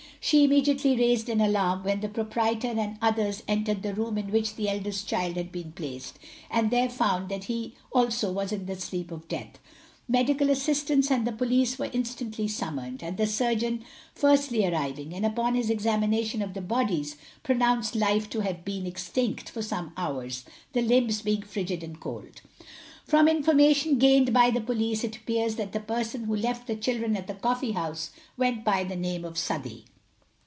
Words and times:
She 0.23 0.43
immediately 0.43 0.95
raised 0.95 1.29
an 1.29 1.41
alarm, 1.41 1.83
when 1.83 2.01
the 2.01 2.07
proprietor 2.07 2.67
and 2.77 2.99
others 3.01 3.41
entered 3.47 3.81
the 3.81 3.95
room 3.95 4.19
in 4.19 4.31
which 4.31 4.53
the 4.55 4.69
eldest 4.69 5.07
child 5.07 5.35
had 5.35 5.51
been 5.51 5.71
placed, 5.71 6.19
and 6.51 6.69
there 6.69 6.89
found 6.89 7.29
that 7.29 7.45
he 7.45 7.73
also 7.91 8.31
was 8.31 8.51
in 8.51 8.67
the 8.67 8.75
sleep 8.75 9.09
of 9.11 9.27
death. 9.27 9.57
Medical 10.07 10.51
assistance 10.51 11.09
and 11.09 11.25
the 11.25 11.31
police 11.31 11.79
were 11.79 11.89
instantly 11.91 12.47
summoned, 12.47 12.99
the 13.17 13.25
surgeon 13.25 13.83
firstly 14.13 14.63
arriving, 14.63 15.11
and 15.15 15.25
upon 15.25 15.55
his 15.55 15.71
examination 15.71 16.43
of 16.43 16.53
the 16.53 16.61
bodies, 16.61 17.17
pronounced 17.41 17.95
life 17.95 18.29
to 18.29 18.41
have 18.41 18.63
been 18.63 18.85
extinct 18.85 19.49
for 19.49 19.63
some 19.63 19.91
hours, 19.97 20.45
the 20.73 20.83
limbs 20.83 21.23
being 21.23 21.43
rigid 21.55 21.81
and 21.83 21.99
cold. 21.99 22.41
From 23.07 23.27
information 23.27 23.97
gained 23.97 24.31
by 24.31 24.51
the 24.51 24.61
police, 24.61 25.03
it 25.03 25.15
appears 25.15 25.55
that 25.55 25.71
the 25.71 25.79
person 25.79 26.25
who 26.25 26.35
left 26.35 26.67
the 26.67 26.75
children 26.75 27.15
at 27.17 27.25
the 27.25 27.33
coffee 27.33 27.71
house 27.71 28.11
went 28.37 28.63
by 28.63 28.83
the 28.83 28.95
name 28.95 29.25
of 29.25 29.35
Southey. 29.35 29.85